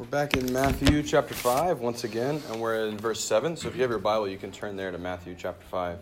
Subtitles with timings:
[0.00, 3.54] We're back in Matthew chapter 5 once again, and we're in verse 7.
[3.54, 5.98] So if you have your Bible, you can turn there to Matthew chapter 5.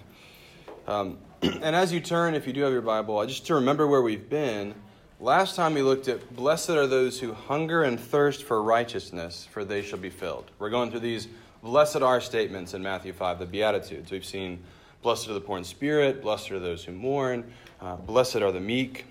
[0.87, 4.01] Um, and as you turn, if you do have your Bible, just to remember where
[4.01, 4.73] we've been,
[5.19, 9.65] last time we looked at Blessed are those who hunger and thirst for righteousness, for
[9.65, 10.49] they shall be filled.
[10.61, 11.27] We're going through these
[11.65, 14.13] blessed are statements in Matthew 5, the Beatitudes.
[14.13, 14.63] We've seen
[15.03, 18.61] blessed are the poor in spirit, blessed are those who mourn, uh, blessed are the
[18.61, 19.07] meek.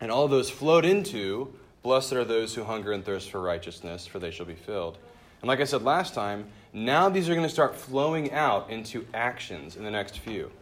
[0.00, 1.52] And all those flowed into
[1.82, 4.98] Blessed are those who hunger and thirst for righteousness, for they shall be filled.
[5.40, 9.04] And like I said last time, now these are going to start flowing out into
[9.12, 10.52] actions in the next few.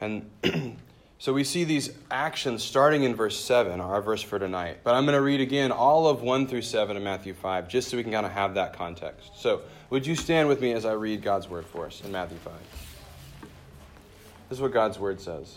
[0.00, 0.30] And
[1.18, 4.78] so we see these actions starting in verse 7, our verse for tonight.
[4.82, 7.90] But I'm going to read again all of 1 through 7 in Matthew 5, just
[7.90, 9.32] so we can kind of have that context.
[9.36, 9.60] So
[9.90, 12.54] would you stand with me as I read God's word for us in Matthew 5?
[14.48, 15.56] This is what God's word says.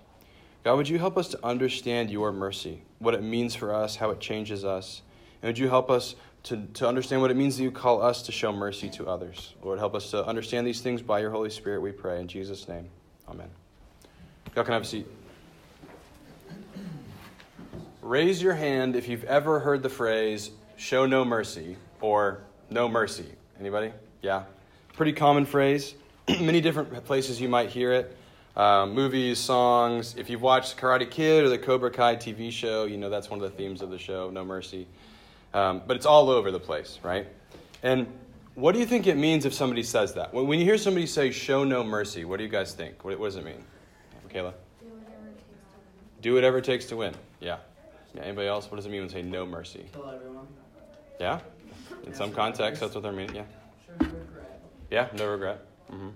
[0.63, 4.11] God, would you help us to understand your mercy, what it means for us, how
[4.11, 5.01] it changes us?
[5.41, 8.21] And would you help us to, to understand what it means that you call us
[8.23, 9.55] to show mercy to others?
[9.63, 12.21] Lord, help us to understand these things by your Holy Spirit, we pray.
[12.21, 12.87] In Jesus' name,
[13.27, 13.49] amen.
[14.55, 15.07] Y'all can have a seat.
[18.03, 23.25] Raise your hand if you've ever heard the phrase, show no mercy, or no mercy.
[23.59, 23.93] Anybody?
[24.21, 24.43] Yeah?
[24.93, 25.95] Pretty common phrase.
[26.27, 28.15] Many different places you might hear it
[28.55, 30.15] um, movies, songs.
[30.17, 33.41] If you've watched Karate Kid or the Cobra Kai TV show, you know that's one
[33.41, 34.87] of the themes of the show, No Mercy.
[35.53, 37.27] Um, but it's all over the place, right?
[37.83, 38.07] And
[38.55, 40.33] what do you think it means if somebody says that?
[40.33, 43.03] When, when you hear somebody say, show no mercy, what do you guys think?
[43.03, 43.63] What, what does it mean?
[44.23, 44.53] Michaela?
[46.21, 47.15] Do whatever it takes to win.
[47.39, 47.57] Yeah.
[48.13, 48.21] yeah.
[48.21, 48.69] Anybody else?
[48.69, 49.85] What does it mean when say no mercy?
[49.91, 50.47] Kill everyone.
[51.19, 51.39] Yeah.
[52.05, 53.37] In some context, that's what they're meaning.
[53.37, 53.43] Yeah.
[53.85, 54.61] Sure, no regret.
[54.91, 55.65] Yeah, no regret.
[55.91, 56.09] Mm-hmm.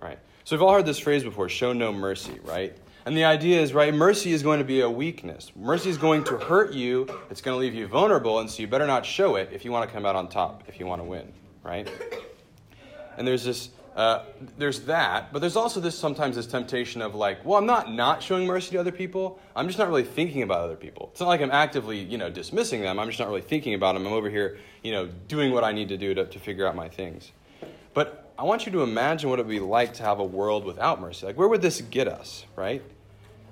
[0.00, 0.18] Right.
[0.46, 2.72] So we've all heard this phrase before show no mercy, right?
[3.04, 5.50] And the idea is, right, mercy is going to be a weakness.
[5.56, 8.68] Mercy is going to hurt you, it's going to leave you vulnerable, and so you
[8.68, 11.00] better not show it if you want to come out on top, if you want
[11.00, 11.32] to win,
[11.64, 11.90] right?
[13.18, 14.22] And there's this, uh,
[14.56, 18.22] there's that, but there's also this sometimes this temptation of like, well, I'm not not
[18.22, 19.40] showing mercy to other people.
[19.56, 21.08] I'm just not really thinking about other people.
[21.10, 23.00] It's not like I'm actively, you know, dismissing them.
[23.00, 24.06] I'm just not really thinking about them.
[24.06, 26.76] I'm over here, you know, doing what I need to do to, to figure out
[26.76, 27.32] my things.
[27.94, 30.64] But I want you to imagine what it would be like to have a world
[30.64, 31.26] without mercy.
[31.26, 32.82] Like, where would this get us, right?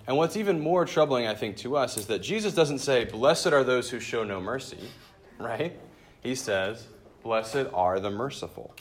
[0.07, 3.47] And what's even more troubling, I think, to us is that Jesus doesn't say, Blessed
[3.49, 4.91] are those who show no mercy,
[5.39, 5.79] right?
[6.23, 6.87] He says,
[7.23, 8.75] Blessed are the merciful,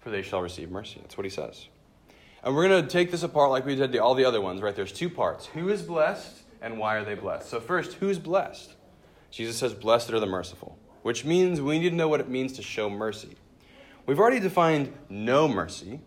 [0.00, 0.98] for they shall receive mercy.
[1.02, 1.66] That's what he says.
[2.42, 4.62] And we're going to take this apart like we did the, all the other ones,
[4.62, 4.74] right?
[4.74, 7.50] There's two parts who is blessed and why are they blessed?
[7.50, 8.72] So, first, who's blessed?
[9.30, 12.54] Jesus says, Blessed are the merciful, which means we need to know what it means
[12.54, 13.36] to show mercy.
[14.06, 16.00] We've already defined no mercy.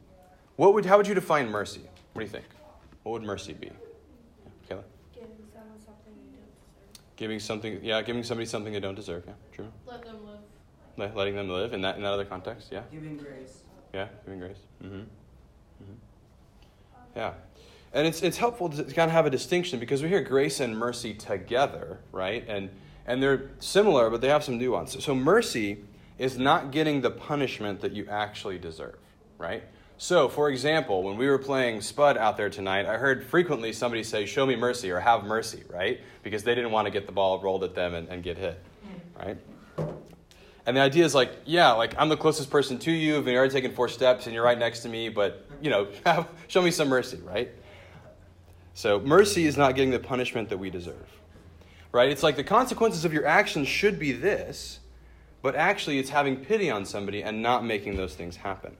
[0.55, 1.81] What would, how would you define mercy?
[2.13, 2.45] What do you think?
[3.03, 3.67] What would mercy be?
[3.67, 4.83] Yeah, Kayla?
[5.13, 7.15] Giving someone something they don't deserve.
[7.15, 9.23] Giving something, yeah, giving somebody something they don't deserve.
[9.27, 9.71] Yeah, true.
[9.85, 10.17] Let them
[10.97, 11.15] live.
[11.15, 12.69] letting them live in that in that other context.
[12.71, 12.81] Yeah.
[12.91, 13.63] Giving grace.
[13.93, 14.59] Yeah, giving grace.
[14.83, 14.95] Mm-hmm.
[14.95, 15.93] mm-hmm.
[17.15, 17.33] Yeah.
[17.91, 20.77] And it's, it's helpful to kind of have a distinction because we hear grace and
[20.77, 22.45] mercy together, right?
[22.47, 22.69] And,
[23.07, 25.03] and they're similar, but they have some nuance.
[25.03, 25.79] So, mercy
[26.19, 28.97] is not getting the punishment that you actually deserve,
[29.37, 29.63] right?
[29.97, 34.03] So, for example, when we were playing Spud out there tonight, I heard frequently somebody
[34.03, 35.99] say, Show me mercy or have mercy, right?
[36.23, 38.61] Because they didn't want to get the ball rolled at them and, and get hit,
[39.17, 39.37] right?
[40.65, 43.51] And the idea is like, yeah, like I'm the closest person to you, you've already
[43.51, 45.87] taken four steps, and you're right next to me, but, you know,
[46.47, 47.49] show me some mercy, right?
[48.73, 51.07] So, mercy is not getting the punishment that we deserve,
[51.91, 52.09] right?
[52.09, 54.79] It's like the consequences of your actions should be this,
[55.41, 58.75] but actually it's having pity on somebody and not making those things happen.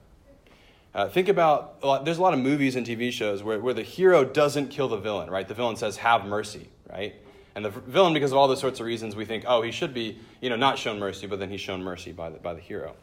[0.92, 4.24] Uh, think about there's a lot of movies and TV shows where, where the hero
[4.24, 5.46] doesn't kill the villain, right?
[5.46, 7.14] The villain says, "Have mercy," right?
[7.54, 9.92] And the villain, because of all those sorts of reasons, we think, oh, he should
[9.92, 12.60] be, you know, not shown mercy, but then he's shown mercy by the, by the
[12.60, 12.94] hero.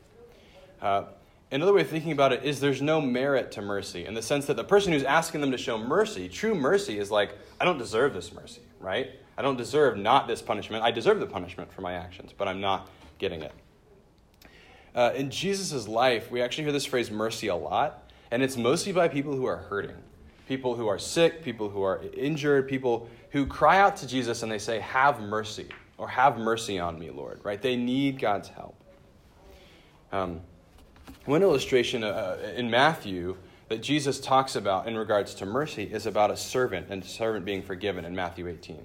[0.82, 1.04] Uh,
[1.52, 4.46] another way of thinking about it is there's no merit to mercy in the sense
[4.46, 7.78] that the person who's asking them to show mercy, true mercy, is like, I don't
[7.78, 9.12] deserve this mercy, right?
[9.38, 10.84] I don't deserve not this punishment.
[10.84, 13.54] I deserve the punishment for my actions, but I'm not getting it.
[14.96, 18.92] Uh, in Jesus' life, we actually hear this phrase mercy a lot, and it's mostly
[18.92, 19.96] by people who are hurting.
[20.48, 24.52] People who are sick, people who are injured, people who cry out to Jesus and
[24.52, 25.68] they say, Have mercy,
[25.98, 27.62] or have mercy on me, Lord, right?
[27.62, 28.76] They need God's help.
[30.12, 30.42] Um,
[31.26, 33.38] One illustration uh, in Matthew
[33.68, 37.46] that Jesus talks about in regards to mercy is about a servant and a servant
[37.46, 38.84] being forgiven in Matthew 18.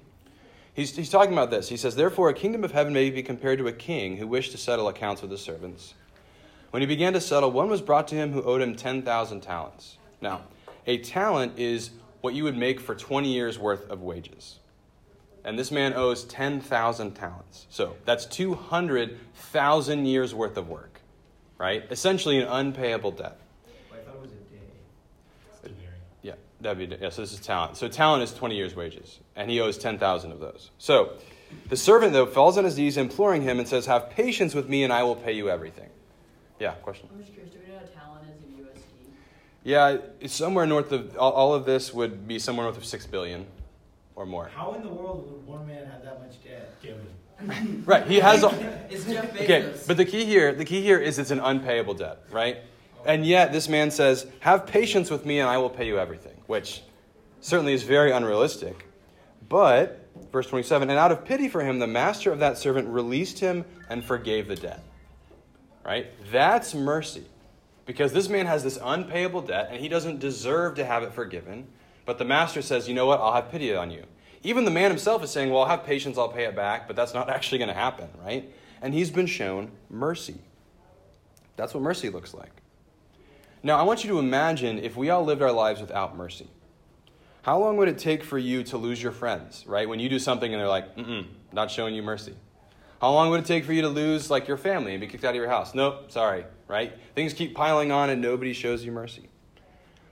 [0.73, 1.69] He's, he's talking about this.
[1.69, 4.51] He says, Therefore, a kingdom of heaven may be compared to a king who wished
[4.51, 5.93] to settle accounts with his servants.
[6.71, 9.97] When he began to settle, one was brought to him who owed him 10,000 talents.
[10.21, 10.41] Now,
[10.87, 11.91] a talent is
[12.21, 14.59] what you would make for 20 years' worth of wages.
[15.43, 17.67] And this man owes 10,000 talents.
[17.69, 21.01] So that's 200,000 years' worth of work,
[21.57, 21.83] right?
[21.91, 23.37] Essentially an unpayable debt.
[23.91, 25.75] I thought it was a day.
[26.21, 26.33] Yeah,
[26.63, 27.77] that'd be, yeah, so this is talent.
[27.77, 30.71] So talent is 20 years' wages, and he owes 10,000 of those.
[30.77, 31.13] So
[31.69, 34.83] the servant, though, falls on his knees, imploring him, and says, Have patience with me,
[34.83, 35.89] and I will pay you everything.
[36.59, 37.09] Yeah, question?
[37.11, 39.11] I'm just curious, do we know what talent is in USD?
[39.63, 43.05] Yeah, it's somewhere north of, all, all of this would be somewhere north of 6
[43.07, 43.45] billion
[44.15, 44.49] or more.
[44.53, 46.69] How in the world would one man have that much debt?
[47.85, 48.43] Right, he has.
[48.43, 48.47] A,
[48.89, 49.41] It's Jeff Bezos.
[49.41, 52.59] okay, but the key here, the key here is it's an unpayable debt, right?
[53.05, 56.35] And yet this man says, "Have patience with me, and I will pay you everything,"
[56.47, 56.83] which
[57.41, 58.85] certainly is very unrealistic.
[59.49, 63.39] But verse twenty-seven, and out of pity for him, the master of that servant released
[63.39, 64.83] him and forgave the debt.
[65.85, 66.11] Right?
[66.31, 67.25] That's mercy,
[67.85, 71.67] because this man has this unpayable debt, and he doesn't deserve to have it forgiven.
[72.05, 73.19] But the master says, "You know what?
[73.19, 74.05] I'll have pity on you."
[74.43, 76.95] Even the man himself is saying, Well, I'll have patience, I'll pay it back, but
[76.95, 78.51] that's not actually going to happen, right?
[78.81, 80.35] And he's been shown mercy.
[81.55, 82.51] That's what mercy looks like.
[83.65, 86.49] Now, I want you to imagine if we all lived our lives without mercy.
[87.43, 89.87] How long would it take for you to lose your friends, right?
[89.87, 92.33] When you do something and they're like, mm not showing you mercy.
[92.99, 95.23] How long would it take for you to lose, like, your family and be kicked
[95.23, 95.75] out of your house?
[95.75, 96.97] Nope, sorry, right?
[97.13, 99.29] Things keep piling on and nobody shows you mercy.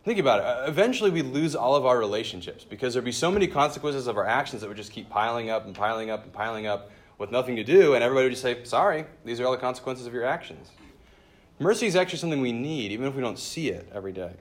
[0.05, 0.45] Think about it.
[0.45, 4.17] Uh, Eventually, we lose all of our relationships because there'd be so many consequences of
[4.17, 7.31] our actions that would just keep piling up and piling up and piling up with
[7.31, 10.13] nothing to do, and everybody would just say, Sorry, these are all the consequences of
[10.13, 10.69] your actions.
[11.61, 14.31] Mercy is actually something we need, even if we don't see it every day.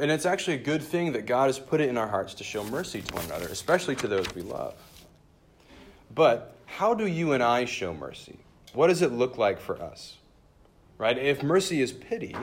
[0.00, 2.44] And it's actually a good thing that God has put it in our hearts to
[2.44, 4.74] show mercy to one another, especially to those we love.
[6.12, 8.40] But how do you and I show mercy?
[8.72, 10.16] What does it look like for us?
[10.98, 11.16] Right?
[11.16, 12.34] If mercy is pity,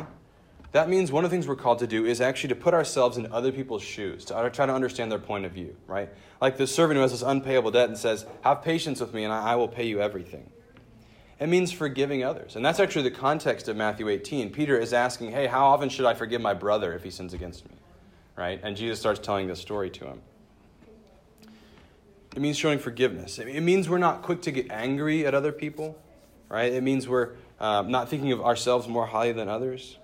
[0.72, 3.18] that means one of the things we're called to do is actually to put ourselves
[3.18, 6.08] in other people's shoes, to try to understand their point of view, right?
[6.40, 9.34] Like the servant who has this unpayable debt and says, Have patience with me and
[9.34, 10.50] I will pay you everything.
[11.40, 12.56] It means forgiving others.
[12.56, 14.52] And that's actually the context of Matthew 18.
[14.52, 17.66] Peter is asking, Hey, how often should I forgive my brother if he sins against
[17.70, 17.76] me?
[18.38, 18.60] Right?
[18.64, 20.22] And Jesus starts telling this story to him.
[22.36, 23.40] It means showing forgiveness.
[23.40, 25.98] It means we're not quick to get angry at other people,
[26.50, 26.72] right?
[26.72, 29.98] It means we're um, not thinking of ourselves more highly than others.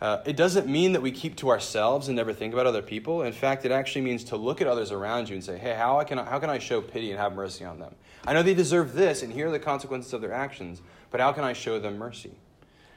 [0.00, 3.22] Uh, it doesn't mean that we keep to ourselves and never think about other people.
[3.22, 5.98] In fact, it actually means to look at others around you and say, hey, how,
[5.98, 7.94] I can, how can I show pity and have mercy on them?
[8.26, 10.80] I know they deserve this, and here are the consequences of their actions,
[11.10, 12.32] but how can I show them mercy?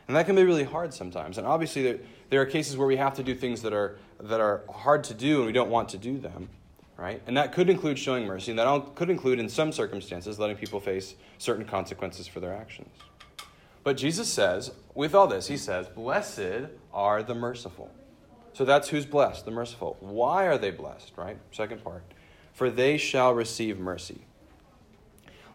[0.08, 1.38] And that can be really hard sometimes.
[1.38, 4.40] And obviously, there, there are cases where we have to do things that are, that
[4.40, 6.50] are hard to do and we don't want to do them,
[6.96, 7.22] right?
[7.28, 10.80] And that could include showing mercy, and that could include, in some circumstances, letting people
[10.80, 12.96] face certain consequences for their actions.
[13.84, 17.92] But Jesus says, with all this, he says, Blessed are the merciful.
[18.54, 19.98] So that's who's blessed, the merciful.
[20.00, 21.38] Why are they blessed, right?
[21.52, 22.04] Second part.
[22.54, 24.26] For they shall receive mercy.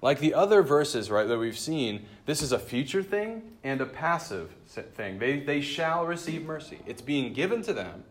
[0.03, 3.87] Like the other verses, right, that we've seen, this is a future thing and a
[3.87, 4.51] passive
[4.95, 5.19] thing.
[5.19, 6.79] They, they shall receive mercy.
[6.87, 8.05] It's being given to them,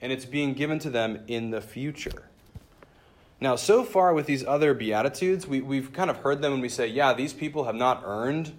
[0.00, 2.28] and it's being given to them in the future.
[3.40, 6.68] Now, so far with these other Beatitudes, we, we've kind of heard them when we
[6.68, 8.52] say, yeah, these people have not earned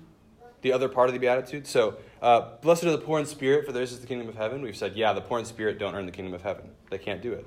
[0.64, 1.68] the other part of the Beatitude.
[1.68, 4.62] So, uh, blessed are the poor in spirit, for theirs is the kingdom of heaven.
[4.62, 6.72] We've said, yeah, the poor in spirit don't earn the kingdom of heaven.
[6.90, 7.46] They can't do it.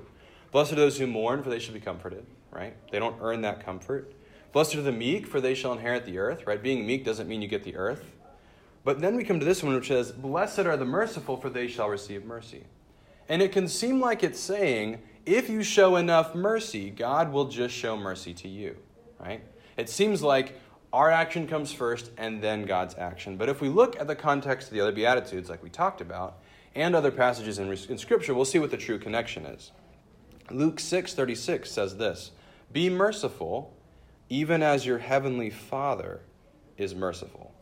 [0.51, 2.73] Blessed are those who mourn, for they shall be comforted, right?
[2.91, 4.13] They don't earn that comfort.
[4.53, 6.61] Blessed are the meek, for they shall inherit the earth, right?
[6.61, 8.13] Being meek doesn't mean you get the earth.
[8.83, 11.67] But then we come to this one, which says, Blessed are the merciful, for they
[11.67, 12.63] shall receive mercy.
[13.27, 17.75] And it can seem like it's saying, if you show enough mercy, God will just
[17.75, 18.77] show mercy to you,
[19.19, 19.43] right?
[19.75, 20.57] It seems like
[20.93, 23.37] our action comes first and then God's action.
[23.37, 26.39] But if we look at the context of the other Beatitudes, like we talked about,
[26.75, 29.71] and other passages in, in Scripture, we'll see what the true connection is.
[30.49, 32.31] Luke 6:36 says this,
[32.71, 33.73] "Be merciful,
[34.29, 36.21] even as your heavenly Father
[36.77, 37.53] is merciful."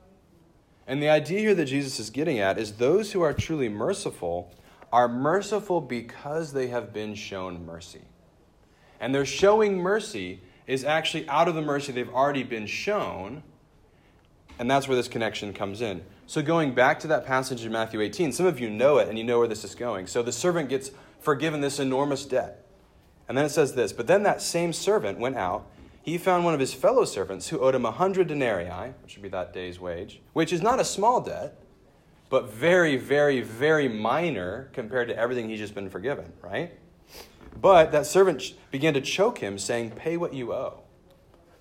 [0.86, 4.52] And the idea here that Jesus is getting at is those who are truly merciful
[4.94, 8.02] are merciful because they have been shown mercy.
[9.00, 13.44] And they're showing mercy is actually out of the mercy they've already been shown.
[14.58, 16.04] And that's where this connection comes in.
[16.28, 19.18] So, going back to that passage in Matthew 18, some of you know it and
[19.18, 20.08] you know where this is going.
[20.08, 22.66] So, the servant gets forgiven this enormous debt.
[23.28, 25.68] And then it says this But then that same servant went out
[26.06, 29.24] he found one of his fellow servants who owed him a hundred denarii, which would
[29.24, 31.58] be that day's wage, which is not a small debt,
[32.30, 36.78] but very, very, very minor compared to everything he's just been forgiven, right?
[37.60, 40.82] But that servant began to choke him, saying, Pay what you owe.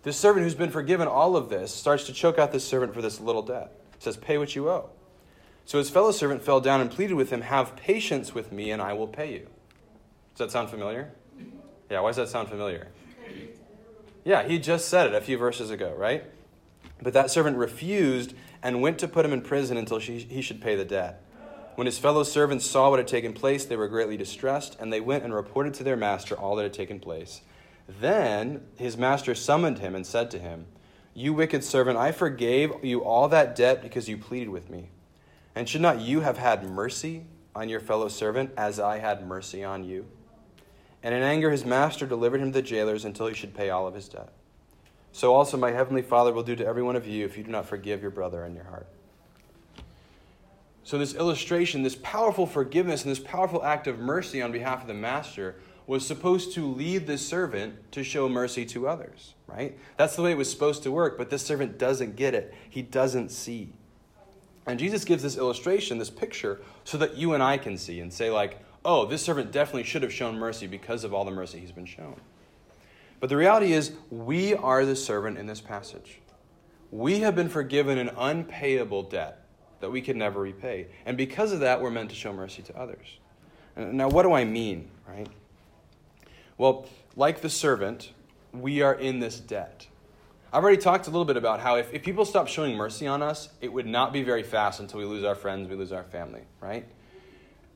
[0.02, 3.00] This servant who's been forgiven all of this starts to choke out this servant for
[3.00, 3.72] this little debt.
[3.98, 4.90] says, Pay what you owe.
[5.64, 8.82] So his fellow servant fell down and pleaded with him, Have patience with me, and
[8.82, 9.48] I will pay you.
[10.34, 11.12] Does that sound familiar?
[11.90, 12.88] Yeah, why does that sound familiar?
[14.24, 16.24] Yeah, he just said it a few verses ago, right?
[17.02, 20.60] But that servant refused and went to put him in prison until she, he should
[20.60, 21.22] pay the debt.
[21.74, 25.00] When his fellow servants saw what had taken place, they were greatly distressed, and they
[25.00, 27.40] went and reported to their master all that had taken place.
[27.88, 30.66] Then his master summoned him and said to him,
[31.14, 34.90] You wicked servant, I forgave you all that debt because you pleaded with me.
[35.54, 39.64] And should not you have had mercy on your fellow servant as I had mercy
[39.64, 40.06] on you?
[41.02, 43.86] And in anger, his master delivered him to the jailers until he should pay all
[43.86, 44.32] of his debt.
[45.12, 47.50] So also my heavenly Father will do to every one of you if you do
[47.50, 48.88] not forgive your brother in your heart.
[50.84, 54.86] So, this illustration, this powerful forgiveness, and this powerful act of mercy on behalf of
[54.86, 59.78] the master was supposed to lead the servant to show mercy to others, right?
[59.96, 62.54] That's the way it was supposed to work, but this servant doesn't get it.
[62.68, 63.72] He doesn't see.
[64.66, 68.12] And Jesus gives this illustration, this picture, so that you and I can see and
[68.12, 71.60] say, like, oh, this servant definitely should have shown mercy because of all the mercy
[71.60, 72.20] he's been shown.
[73.20, 76.20] But the reality is, we are the servant in this passage.
[76.90, 79.43] We have been forgiven an unpayable debt
[79.80, 80.86] that we could never repay.
[81.06, 83.18] And because of that, we're meant to show mercy to others.
[83.76, 85.28] Now, what do I mean, right?
[86.56, 88.12] Well, like the servant,
[88.52, 89.86] we are in this debt.
[90.52, 93.22] I've already talked a little bit about how if, if people stop showing mercy on
[93.22, 96.04] us, it would not be very fast until we lose our friends, we lose our
[96.04, 96.86] family, right?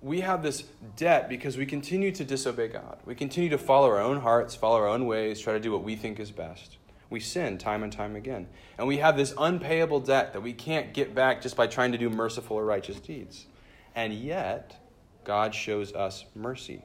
[0.01, 0.63] We have this
[0.95, 2.99] debt because we continue to disobey God.
[3.05, 5.83] We continue to follow our own hearts, follow our own ways, try to do what
[5.83, 6.77] we think is best.
[7.11, 8.49] We sin time and time again.
[8.77, 11.99] And we have this unpayable debt that we can't get back just by trying to
[11.99, 13.47] do merciful or righteous deeds.
[13.95, 14.77] And yet,
[15.25, 16.83] God shows us mercy.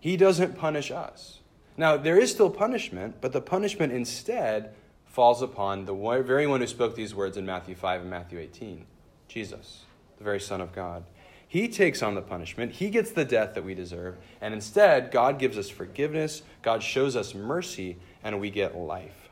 [0.00, 1.40] He doesn't punish us.
[1.76, 4.74] Now, there is still punishment, but the punishment instead
[5.04, 8.86] falls upon the very one who spoke these words in Matthew 5 and Matthew 18
[9.28, 9.82] Jesus,
[10.18, 11.04] the very Son of God.
[11.48, 12.72] He takes on the punishment.
[12.72, 14.16] He gets the death that we deserve.
[14.40, 16.42] And instead, God gives us forgiveness.
[16.62, 19.30] God shows us mercy, and we get life.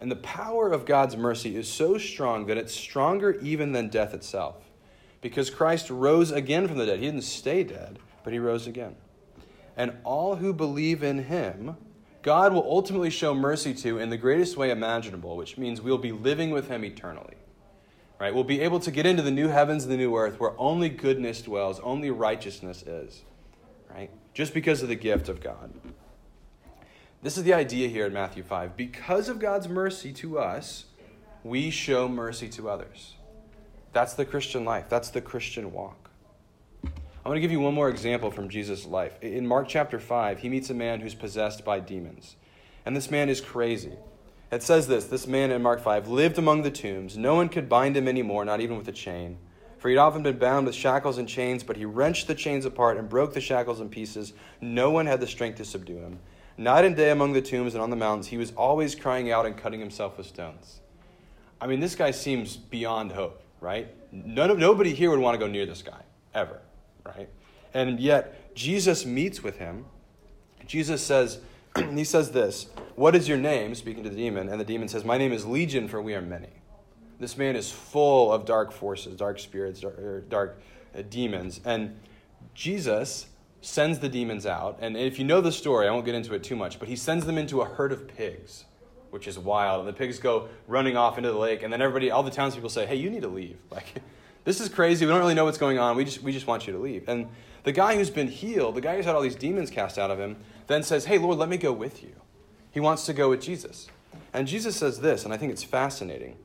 [0.00, 4.14] And the power of God's mercy is so strong that it's stronger even than death
[4.14, 4.56] itself.
[5.20, 7.00] Because Christ rose again from the dead.
[7.00, 8.96] He didn't stay dead, but he rose again.
[9.76, 11.76] And all who believe in him,
[12.22, 16.12] God will ultimately show mercy to in the greatest way imaginable, which means we'll be
[16.12, 17.36] living with him eternally.
[18.18, 18.34] Right?
[18.34, 20.88] We'll be able to get into the new heavens and the new earth where only
[20.88, 23.22] goodness dwells, only righteousness is.
[23.90, 24.10] Right?
[24.34, 25.72] Just because of the gift of God.
[27.22, 28.78] This is the idea here in Matthew 5.
[28.78, 30.86] Because of God's mercy to us,
[31.44, 33.16] we show mercy to others.
[33.92, 36.08] That's the Christian life, that's the Christian walk.
[36.82, 39.22] I want to give you one more example from Jesus' life.
[39.22, 42.36] In Mark chapter 5, he meets a man who's possessed by demons.
[42.86, 43.92] And this man is crazy.
[44.50, 47.18] It says this this man in Mark 5 lived among the tombs.
[47.18, 49.36] No one could bind him anymore, not even with a chain.
[49.76, 52.96] For he'd often been bound with shackles and chains, but he wrenched the chains apart
[52.96, 54.32] and broke the shackles in pieces.
[54.62, 56.18] No one had the strength to subdue him.
[56.60, 59.46] Night and day among the tombs and on the mountains, he was always crying out
[59.46, 60.80] and cutting himself with stones.
[61.58, 63.88] I mean, this guy seems beyond hope, right?
[64.12, 66.02] None of, nobody here would want to go near this guy,
[66.34, 66.60] ever,
[67.06, 67.30] right?
[67.72, 69.86] And yet, Jesus meets with him.
[70.66, 71.40] Jesus says,
[71.76, 73.74] and he says this, What is your name?
[73.74, 74.50] Speaking to the demon.
[74.50, 76.50] And the demon says, My name is Legion, for we are many.
[77.18, 80.60] This man is full of dark forces, dark spirits, dark, dark
[80.94, 81.62] uh, demons.
[81.64, 81.98] And
[82.52, 83.28] Jesus
[83.60, 84.78] sends the demons out.
[84.80, 86.96] And if you know the story, I won't get into it too much, but he
[86.96, 88.64] sends them into a herd of pigs,
[89.10, 89.80] which is wild.
[89.80, 91.62] And the pigs go running off into the lake.
[91.62, 93.58] And then everybody, all the townspeople say, hey, you need to leave.
[93.70, 94.02] Like,
[94.42, 95.04] this is crazy.
[95.04, 95.96] We don't really know what's going on.
[95.96, 97.06] We just, we just want you to leave.
[97.08, 97.28] And
[97.64, 100.18] the guy who's been healed, the guy who's had all these demons cast out of
[100.18, 100.36] him,
[100.66, 102.12] then says, hey, Lord, let me go with you.
[102.70, 103.88] He wants to go with Jesus.
[104.32, 106.36] And Jesus says this, and I think it's fascinating.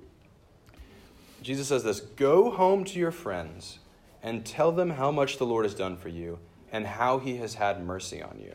[1.42, 3.80] Jesus says this Go home to your friends
[4.22, 6.40] and tell them how much the Lord has done for you
[6.72, 8.54] and how he has had mercy on you.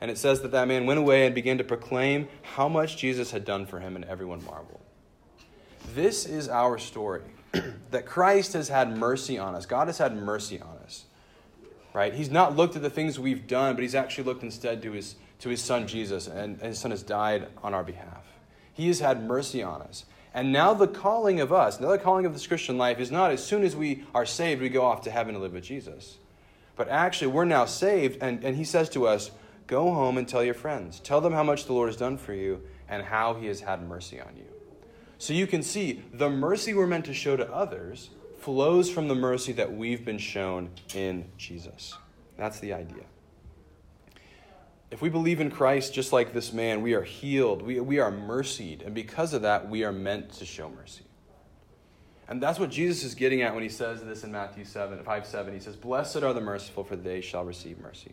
[0.00, 3.30] And it says that that man went away and began to proclaim how much Jesus
[3.30, 4.80] had done for him, and everyone marveled.
[5.94, 7.22] This is our story
[7.90, 9.66] that Christ has had mercy on us.
[9.66, 11.04] God has had mercy on us.
[11.92, 12.12] Right?
[12.12, 15.14] He's not looked at the things we've done, but he's actually looked instead to his,
[15.40, 18.24] to his son Jesus, and his son has died on our behalf.
[18.72, 20.04] He has had mercy on us.
[20.34, 23.30] And now the calling of us, now the calling of this Christian life is not
[23.30, 26.18] as soon as we are saved, we go off to heaven to live with Jesus.
[26.76, 29.30] But actually, we're now saved, and, and he says to us,
[29.66, 31.00] go home and tell your friends.
[31.00, 33.86] Tell them how much the Lord has done for you and how he has had
[33.86, 34.46] mercy on you.
[35.18, 39.14] So you can see the mercy we're meant to show to others flows from the
[39.14, 41.94] mercy that we've been shown in Jesus.
[42.36, 43.04] That's the idea.
[44.90, 48.10] If we believe in Christ just like this man, we are healed, we, we are
[48.10, 51.04] mercied, and because of that, we are meant to show mercy.
[52.28, 55.26] And that's what Jesus is getting at when he says this in Matthew 7, 5
[55.26, 55.54] 7.
[55.54, 58.12] He says, Blessed are the merciful, for they shall receive mercy.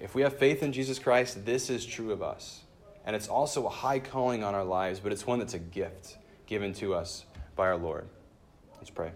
[0.00, 2.62] If we have faith in Jesus Christ, this is true of us.
[3.04, 6.18] And it's also a high calling on our lives, but it's one that's a gift
[6.46, 7.24] given to us
[7.54, 8.08] by our Lord.
[8.78, 9.12] Let's pray.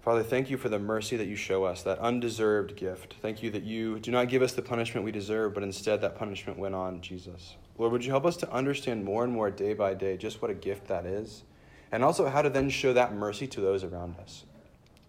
[0.00, 3.14] Father, thank you for the mercy that you show us, that undeserved gift.
[3.22, 6.16] Thank you that you do not give us the punishment we deserve, but instead that
[6.16, 7.56] punishment went on Jesus.
[7.78, 10.50] Lord, would you help us to understand more and more day by day just what
[10.50, 11.44] a gift that is,
[11.94, 14.42] and also how to then show that mercy to those around us.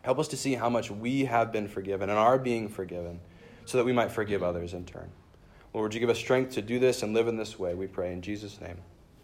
[0.04, 3.20] Help us to see how much we have been forgiven and are being forgiven,
[3.66, 5.10] so that we might forgive others in turn.
[5.74, 7.88] Lord, would you give us strength to do this and live in this way, we
[7.88, 8.78] pray in Jesus' name.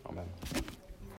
[0.07, 0.25] Amen.